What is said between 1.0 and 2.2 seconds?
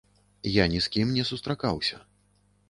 не сустракаўся.